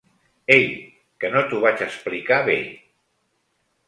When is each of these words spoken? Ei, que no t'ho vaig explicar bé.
Ei, 0.53 0.63
que 1.23 1.29
no 1.35 1.43
t'ho 1.51 1.59
vaig 1.65 1.83
explicar 1.87 2.39
bé. 2.47 2.57